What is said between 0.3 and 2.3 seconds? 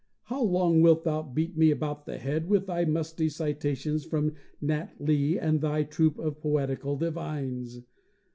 long wilt thou beat me about the